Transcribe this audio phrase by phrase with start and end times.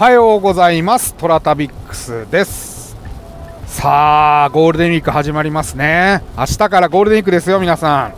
[0.00, 1.12] おはようございます。
[1.12, 2.96] トラタビックスです。
[3.66, 6.22] さあゴールデンウィーク始まりますね。
[6.38, 8.14] 明日からゴールデンウィークですよ皆さん。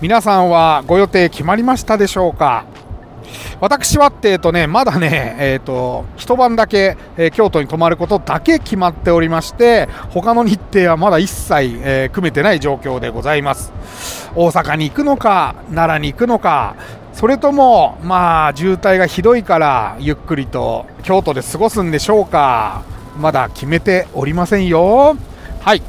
[0.00, 2.64] 皆さんはご予定決まりましたでしょうか？
[3.60, 13.72] 私はってえとねまだねえっ、ー、と一晩だけ、えー、京都に泊まることだけ決まっておりまして他の日程はまだ一切、えー、組めてない状況でございます。
[14.36, 16.76] 大阪に行くのか奈良に行くのか
[17.16, 22.82] それともまあ渋滞がひどいからゆっくりと京都で過ごすんでしょうか。
[23.18, 25.16] まだ決めておりませんよ。
[25.60, 25.82] はい、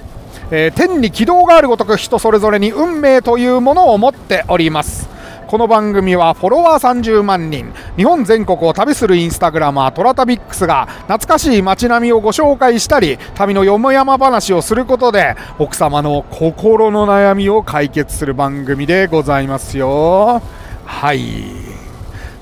[0.52, 5.10] えー、天に軌道があるごとく人それぞれに運命というものを持っております。
[5.48, 7.74] この番組はフォロワー30万人。
[7.98, 20.42] 日本全国を旅するインスタグラマートラタビックスが懐かしい街並みをご紹介したり旅のよもやま話をすることで奥様の心の悩みを解決する番組でございますよ。
[20.88, 21.22] はい。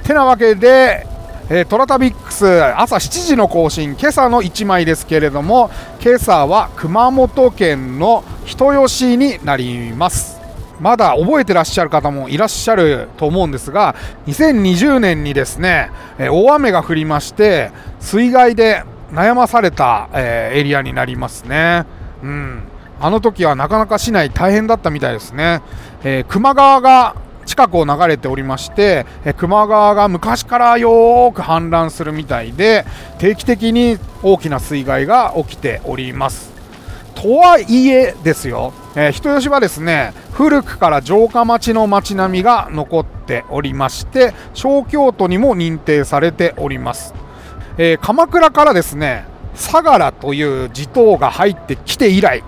[0.04, 1.06] てなわけで、
[1.50, 5.70] えー、トラタビックス朝7時の更新今朝の1枚ですけれども
[6.02, 10.40] 今朝は熊本県の人吉になります。
[10.80, 13.96] まだ覚えてらっしゃる方もいらっしゃると思うんですが
[14.28, 17.72] 2020年にですね、えー、大雨が降りまして
[18.02, 21.86] 水害で悩まされた、えー、エリアになりますね。
[22.22, 22.64] うん。
[23.00, 25.62] あの時はなかなか市内大変だったみたいですね、
[26.04, 27.16] えー、球磨川が
[27.46, 32.86] 近くを流れておりましてえ球磨川が昔からよく氾濫するみたいで
[33.20, 36.56] 定期的に大きな水害が起きております。
[37.16, 47.14] とはいえですよ、えー、人吉はですね古くから城下町の町並みが残っておりまして小京都にも認定されております、
[47.78, 52.44] えー、鎌倉からですね相良という地頭が入ってきて以来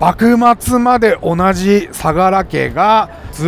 [0.00, 3.46] 幕末まで同じ相良家がず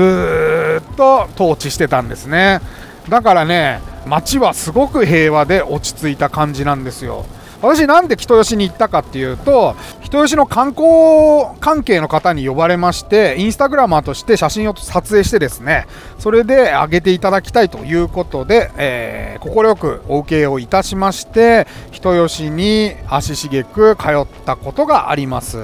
[0.77, 2.61] っと統治してたんですね。
[3.09, 7.25] だからね町はすごく平和で落ち着いた感じなんですよ。
[7.63, 15.87] 私なんで人吉に行ったかっていうと人吉の観光関係の方に呼ばれましてインスタグラマーとして写真を撮影してですね
[16.19, 25.59] それで上げていただきたいということで快、えー、くお受けをいたしまして人吉に足しげく通ったことがあります。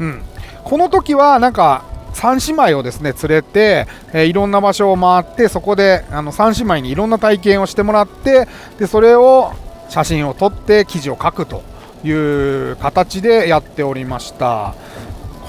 [0.00, 0.22] うん、
[0.64, 8.48] この時はなんか3姉妹をですね連れて、えー、いろんな場所を回ってそこであの3姉妹にいろんな体験をしてもらって
[8.78, 9.52] でそれを
[9.88, 11.62] 写真を撮って記事を書くと
[12.04, 14.74] いう形でやっておりました。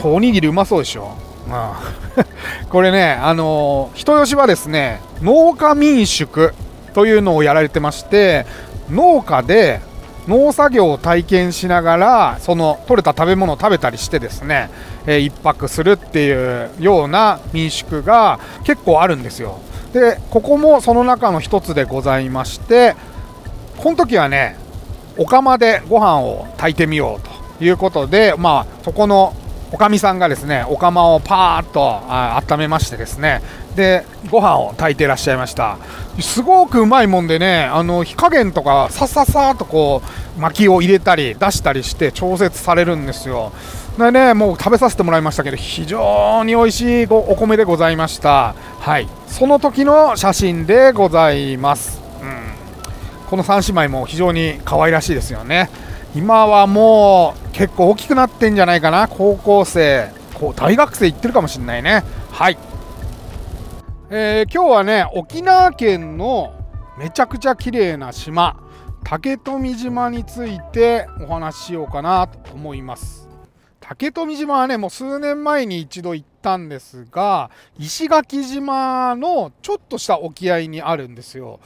[0.04, 1.18] おにぎりうまそうでしょ、
[1.48, 1.82] ま
[2.18, 2.26] あ、
[2.70, 6.54] これねあの人吉はですね農家民宿
[6.94, 8.46] というのをやられてまして
[8.90, 9.82] 農家で
[10.30, 14.70] 農作業を体験しながらその取れた食べ物を食べたりしてですね、
[15.08, 19.60] えー、1泊するっていうような民宿が結構あるんですよ。
[19.92, 22.96] でここもその中の一つでございまして
[23.78, 24.56] この時はね
[25.18, 29.34] お釜でご飯を炊いてみようということでまあそこの
[29.72, 33.42] おかみさんがですねお釜をパーッと温めましてですね
[33.76, 35.78] でご飯を炊いていらっしゃいました。
[36.20, 40.02] すごくうまいもんでねあの火加減とかさささっとこ
[40.38, 43.52] う薪を入れたり出したりして調節されるんですよ。
[43.98, 48.54] でねもう食べさせてもらいましたけど非常に美味しいお米でございました。
[48.80, 49.08] はい。
[49.28, 55.70] その時の写真でございます、うん、この3姉妹も非常に可愛らしいですよね。
[56.16, 60.12] 今はもう結構大きくなってんじゃないかな高校生。
[60.56, 62.04] 大学生行ってるかもしれないね。
[62.32, 62.58] はい、
[64.12, 66.52] えー、今日はね沖縄県の
[66.98, 68.60] めちゃくちゃ綺麗な島
[69.04, 73.30] 竹富島についてお話ししようかなと思います。
[73.80, 81.60] 竹富島はねもう数年前に一度行ったんですが石垣島のちょっとした沖合にあるんですよ。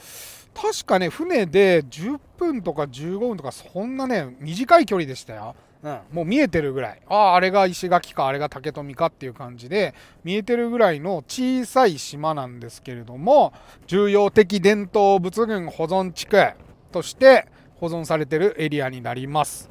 [0.54, 7.02] 確かね船で10分とか15分とかそんなね短い距離でしたよ、うん、もう見えてるぐらい。
[7.08, 9.94] あああれが石垣かあれが竹富かっていう感じで
[10.24, 13.52] 見えてるぐらいの小さい島なんですけれども
[13.86, 16.42] 重要的伝統物群保存地区
[16.90, 17.46] として
[17.76, 19.68] 保存されてるエリアになります。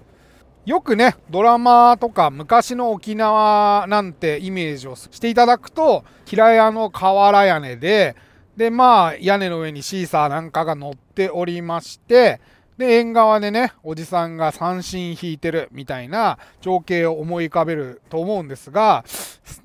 [0.65, 8.15] よくねドラマとか昔の沖縄なんてイメージをしていただくと平屋の瓦屋根で
[8.55, 12.39] で、まあ、屋根の上にシーサーなんかが乗っておりまして、
[12.77, 19.03] で、縁側でね、おじさんが三振引いてるみたいな情景を思い浮かべると思うんですが、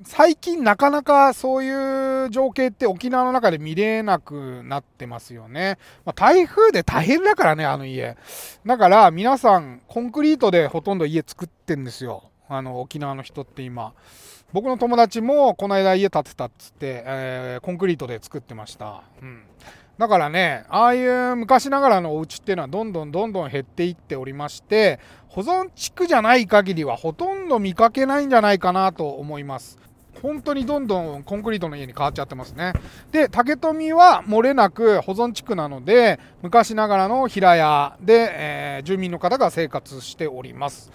[0.03, 5.77] 最近なかなかそういう情景って沖縄の中で見れなくなってますよね。
[6.05, 8.17] まあ、台風で大変だからね、あの家。
[8.65, 12.29] だから皆さん、コンクリートでほとんど家作ってんですよ。
[12.47, 13.93] あの、沖縄の人って今。
[14.51, 19.03] 僕の友達もこの間家建てたっつって、えー、コンクリートで作ってました。
[19.21, 19.43] うん。
[19.99, 24.97] だからね、ああいう昔ながらのお家っていうのはどんどんどんどん減っていっておりまして、
[25.27, 29.77] 保存地区じゃない限りはほとんど見かけないんじゃないかなと思います。
[30.21, 32.71] 本当にどんどんコンクリートの家に変わっちゃってますね。
[33.11, 40.93] で、竹富は漏れなく保存地区なので、昔ながらの平屋で、えー、住民の方が生活しております。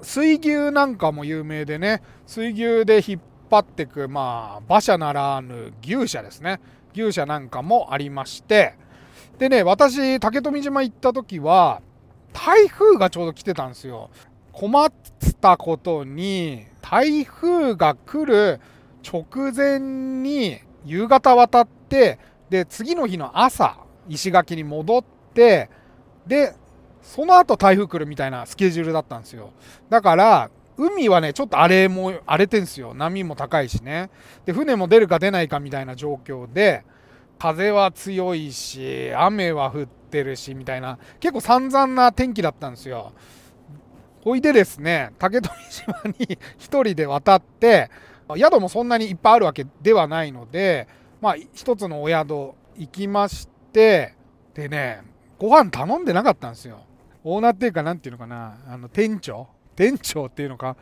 [0.00, 3.20] 水牛なんかも有名でね、水牛で引っ
[3.50, 6.58] 張ってく、まあ、馬車ならぬ牛車ですね。
[6.96, 8.74] 牛舎なんかもありまして、
[9.38, 11.82] でね、私、竹富島行った時は、
[12.32, 14.10] 台風がちょうど来てたんですよ。
[14.52, 14.90] 困っ
[15.40, 18.60] たことに、台風が来る
[19.06, 23.78] 直前に夕方渡って、で、次の日の朝、
[24.08, 25.04] 石垣に戻っ
[25.34, 25.68] て、
[26.26, 26.54] で、
[27.02, 29.50] その後台風来るみたいなスケジュールだったんですよ。
[29.90, 32.94] だから、海はね、ちょっと荒れも、荒れてんすよ。
[32.94, 34.10] 波も高いしね。
[34.44, 36.84] で、船も出るか出ないかみたいな状況で、
[37.38, 43.12] 風は強いし、雨は降ってるし、みたいな、結構散々な天気だったんですよ。
[44.22, 46.26] ほいでですね、竹富島に
[46.58, 47.90] 1人で渡って、
[48.36, 50.88] 宿もそんなにいっぱいあるわけではないので、
[51.20, 54.14] まあ、一つのお宿行きまして、
[54.54, 55.02] でね、
[55.38, 56.80] ご飯頼んでなかったんですよ。
[57.24, 60.76] オーナーっていうか、なんていうのかな、あの、店長店長っていうのか、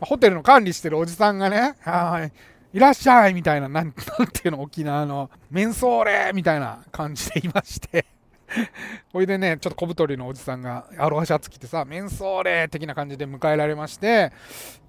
[0.00, 2.32] ホテルの管理してるおじさんがね、はい、
[2.76, 8.06] いらっしゃいみたいな、なん なんていうの、沖縄の、メンソーレみたいな感じでいまして
[9.12, 14.32] ほいでね、ちょっと小太りのおじさんがアロハシャツ着てさ、メンソーレ的な感じで迎えられまして、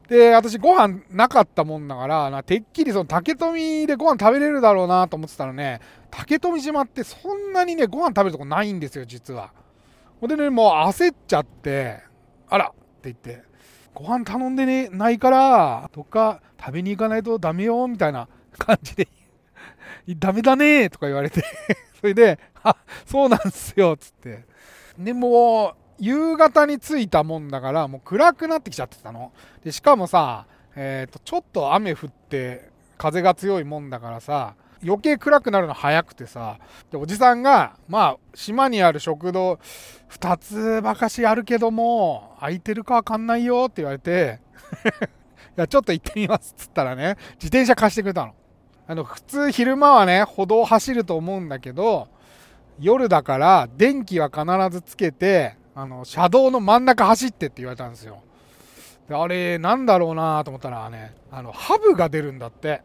[0.08, 5.80] で、私ご飯なかったもんだから、なてっきりその竹富でご飯食べれるだろうなと思ってたらね、
[6.10, 9.52] 竹富島ってそんなにね、ご飯食べるとこないんですよ、実は。
[10.20, 12.00] ほんでね、もう焦っちゃって、
[12.50, 13.44] あらって言って、
[13.94, 18.28] ご飯頼んでねないからどっか食べに行かないとダメよみたいな
[18.58, 19.08] 感じで
[20.18, 21.44] ダメだねとか言われて
[22.00, 24.46] それであそうなんすよつって。
[24.98, 29.32] でも夕方に着いたもんだからもう暗くなってきちゃってたの。
[29.64, 30.46] でしかもさ
[30.76, 36.58] えっ、ー、とちょっと雨降って風が強いもんだからさ余計暗くなるの早くてさ。
[36.92, 39.60] でおじさんがまあ島にある食堂
[40.10, 44.40] 2つばかしあるけども空いてるかわかんないよって言われて
[45.58, 48.34] いやちょっと行ってみますっつったらね自転車貸してくれたの。
[48.88, 52.10] あの普通昼間はね歩道走ると思うんだけど
[52.80, 58.22] 夜だから電気は必ずつけてあの車道の真ん中走ってって言われたんですよ。
[59.08, 62.82] であれなんだろうなと思ったらねあのハブが出るんだって。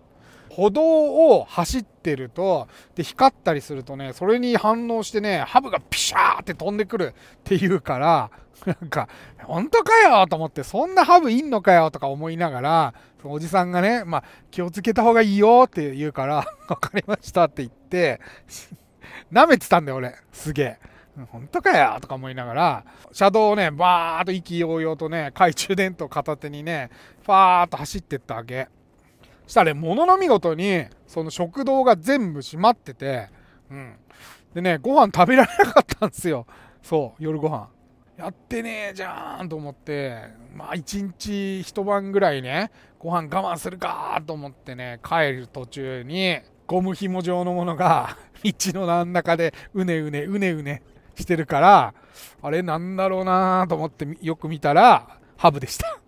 [0.48, 8.31] 歩道を走ってると、で、光ったりするとね、それに反応してね、ハブがピシャーって飛んでくるっていうから、
[8.64, 9.08] なんか、
[9.44, 16.37] 本当かよと思って、そんなハブいんのかよとか思いながら、そのおじさんがね、まあ、気をつけた方がいいよって言うから、
[16.69, 18.20] わかりましたって言って、
[19.32, 20.14] 舐めてたんだよ、俺。
[20.32, 20.78] すげえ。
[21.31, 26.90] 本当かよとか思いながら、車道をね、バーっと意気揚々とね、懐中電灯片手にね、
[27.25, 28.69] ファーっと走ってったわけ。
[29.46, 33.28] したらね、ものの見事に、その食堂が全部閉まってて、
[33.70, 33.96] うん。
[34.54, 36.46] でね、ご飯食べられなかったんですよ。
[36.82, 37.69] そう、夜ご飯。
[38.17, 40.22] やってねえじゃんと思って、
[40.55, 50.82] まあ一日一晩ぐらいね、ご飯我慢するかと思ってね、帰る途中に、ゴム紐状のものが 道の真ん中でうねうねうねうね
[51.15, 51.94] してるから、
[52.41, 55.98] あれなんだろうなと思ってよく見たら、ハブでした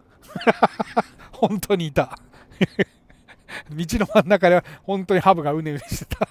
[1.32, 2.18] 本当にいた
[3.70, 6.28] 道の真ん中で本当にハブがうねうねしてた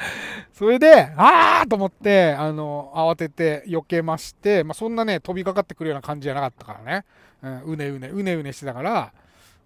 [0.52, 7.04] それで、あーと思って、あの、慌てて避けまして、まあ、そんなね、飛びかかってくるような感じじゃなかったからね。
[7.42, 9.12] うん、うねうね、うねうねしてたから、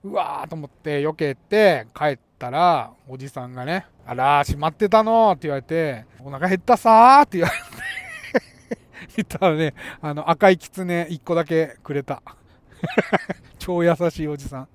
[0.02, 5.32] うわーと思って避けて帰ったら、おじさんがね、あらー、閉まってたの？
[5.32, 7.56] って言われて、お腹減ったさーって言われ
[8.70, 8.76] て
[9.16, 12.22] 言ったらね、あの、赤いキツネ1個だけくれた。
[13.58, 14.68] 超優しいおじさん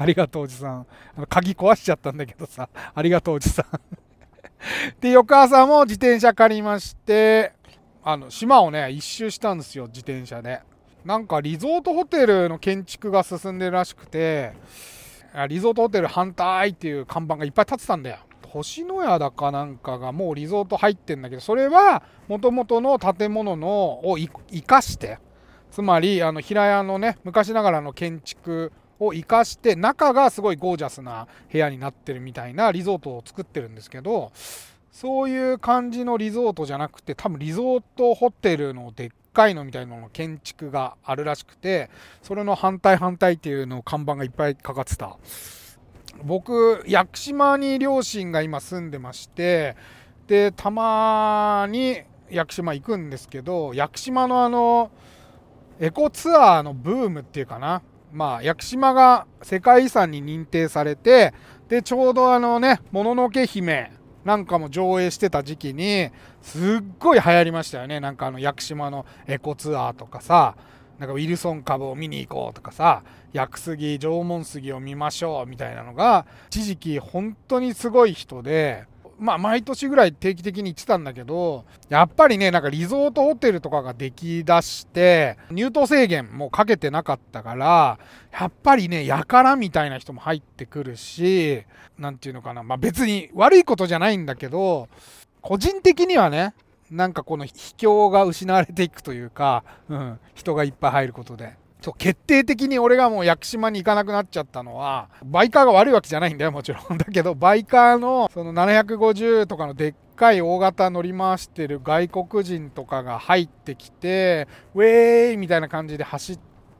[0.00, 0.86] ありがとうおじさん。
[1.14, 3.66] あの鍵壊しちゃったんだけどさ、ありがとうおじさん。
[4.98, 7.52] で、翌朝も自転車借りまして、
[8.02, 10.62] あの、島をね、一周したんですよ、自転車で。
[11.04, 14.54] なんかリゾートホテルの建築が進んでるらしくて、
[15.50, 18.16] リゾートホテル反対っていう看板がいっぱい立ってたんだよ。
[18.48, 25.18] 星のやだかなんかがもうリゾート入ってんだけど、それは元々の建物のを生かして、
[25.70, 34.30] つまりあの平屋のね、昔ながらの建築を生かして中がすごいゴージャスな部屋になってるみたいなリゾートを作ってるんですけど
[34.92, 41.90] そういう感じのリゾートじゃなくて多分リゾートホテルのでっかいのみたいなの建築があるらしくて
[42.22, 45.16] それの反対反対っていうのを看板がいっぱいかかってた。
[46.22, 49.74] 僕屋久島に両親が今住んでまして
[50.26, 54.90] でたまに屋久島行くんですけど屋久島のあの
[55.78, 57.80] エコツアーのブームっていうかな。
[58.12, 61.32] まあ屋久島が世界遺産に認定されて
[61.68, 63.92] でちょうどあのね「もののけ姫」
[64.24, 66.10] なんかも上映してた時期に
[66.42, 68.00] すっごい流行りましたよね。
[68.00, 70.56] なんかあの屋久島のエコツアーとかさ
[70.98, 73.02] なんかウィルソン株を見に行こうとかさ
[73.32, 78.84] 屋久杉縄文杉を見ましょうみたいなのが一時期本当にすごい人で
[79.20, 87.98] まあ毎年ぐらい定期的に行ってたんだけどやっぱりねなんかリゾートホテルとかができだして入島制限もかけてなかったから
[88.32, 91.64] やっぱりねやからみたいな人も入ってくるし
[91.98, 94.88] 何て言うのかなまあ別に悪いことじゃないんだけど
[95.42, 96.54] 個人的にはね
[96.90, 101.56] なんかこの秘境が失われていくというか、うん、人がいっぱい入ることで。
[101.80, 106.96] そう決定的に俺がもう屋久島に行かなくなっちゃったのはバイカーが悪いわけじゃないんだよもちろん。
[106.98, 116.38] だけどバイカーのその750とかのでっかい大型乗り回してる外国人とかが入ってきてウェーイみたいな感じで走っ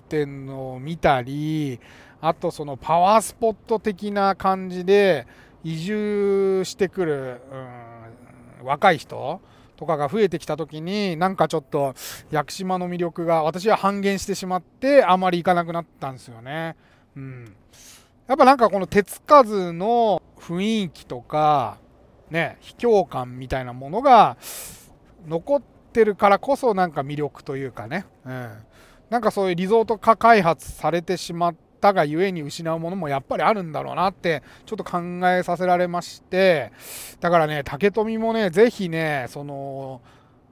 [0.09, 1.80] てんのを見たり
[2.21, 5.26] あとそのパワースポット的な感じで
[5.64, 7.40] 移住してくる、
[8.61, 9.40] うん、若い人
[9.80, 11.94] とかが増えてきた時になんかちょっと
[12.30, 16.76] 屋久島の魅力が私は半減してしまってあまり行かなくなったんですよね。
[17.16, 17.56] うん、
[18.28, 21.78] やっぱなんかこの手つかずの雰囲気とか
[22.30, 24.37] ね秘境感みたいなものが
[25.26, 25.62] 残っ
[25.94, 28.50] てるからこそなんか魅力というかね、うん、
[29.08, 34.99] なんかそういうリゾート化開発されてしまってったがゆえに失うものもやっぱりあるんだろうなってちょっと考
[35.30, 36.70] えさせられまして
[37.20, 40.02] だからね竹富もね是非ねその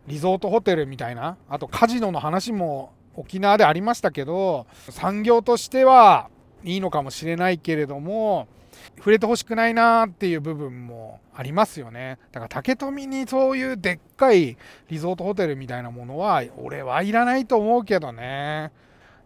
[0.07, 6.31] リゾートホテルみたいなあとカジノの話も沖縄でありましたけど産業としては
[6.65, 8.49] いいのかもしれないけれども
[8.97, 12.19] 触れてほしくないなっていう部分もありますよね。
[12.33, 14.57] だから竹富にそういうでっかい
[14.89, 18.73] リゾートホテルみたいなものは俺はいらないと思うけどね。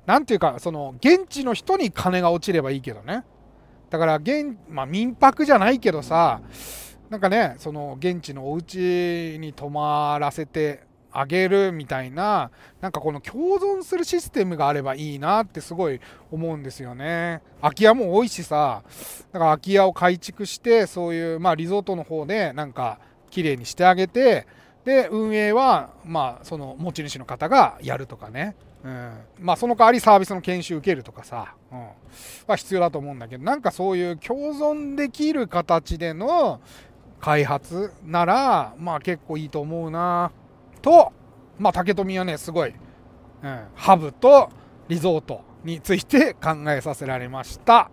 [0.06, 3.24] 何ていうかその現地の人に金が落ちればいいけどね。
[3.90, 6.40] だから現、まあ、民泊じゃないけどさ
[7.10, 17.42] なんかねその現地のお家に泊まらせてあげるみたいななんかこの共存するシステムがあればいいなってすごい思うんですよね。
[17.60, 18.82] 空き家も多いしさ
[19.30, 22.98] だから空き家を改築してそういうまあリゾートの方でなんか
[23.30, 24.46] 綺麗にしてあげて
[24.86, 28.56] で運営はまあその持ち主の方がやるとかね。
[28.84, 31.86] うん、まあその代わりサービスの研修受けるとかさ、うん、
[32.46, 36.60] は必要だと思うんだけどなんかそういう共存できる形での
[37.20, 40.32] 開発ならまあ結構いいと思うな。
[40.80, 41.12] と
[41.58, 42.74] まあ竹富はねすごい、
[43.42, 44.50] うん、ハブと
[44.88, 47.88] リゾートについて考えさせられました。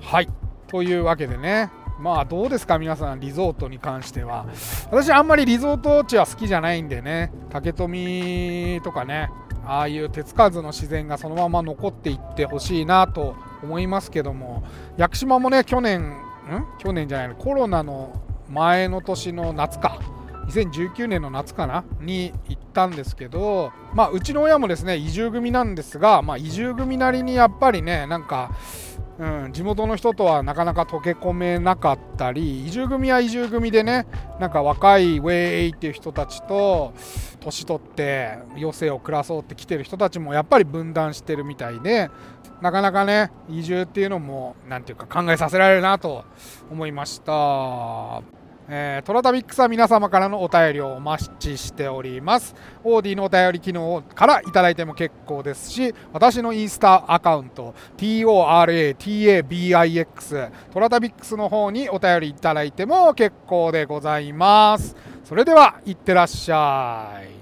[0.00, 0.28] はい。
[0.68, 1.70] というわけでね。
[1.98, 4.46] まあどうですか皆さんリゾートに関しては。
[4.90, 7.32] 私あんまりリゾート地は好きじゃないんでね。
[7.50, 9.30] 竹富とかね。
[9.64, 14.64] ああいう手つかずの自然がそのまま残っていってほしいなと思いますけども。
[14.96, 16.16] 屋久島もね去年ん？
[16.78, 17.36] 去年じゃないの。
[17.36, 18.12] コロナの
[18.50, 20.00] 前の年の夏か。
[20.48, 21.84] 2019年の夏かな？
[22.00, 28.50] に行ったんですけど、まあ、うちの親もですね移住組なんですが、まあ、移住組なりにやっぱりねなんか
[29.18, 34.06] うん、地元の人とはなかなか溶け込めなかったり移住組は移住組でね
[34.40, 36.94] なんか若いウェイっていう人たちと
[37.40, 42.10] 年取って余生を暮らそうって来てる人たちもやっぱり分断してるみたいで
[42.62, 46.24] なかなかね移住っていうのも何ていうか考えさせられるなと
[46.70, 48.41] 思いました。
[48.68, 52.54] えー、トラタビックスは皆様からのお便りをお待ちしております。
[52.84, 64.96] オーディのお便り機能からいただいても結構ですし、私のインスタアカウント、TORATABIX、トラタビックスの方にお便りいただいても結構でございます。
[65.24, 67.41] それでは、いってらっしゃい。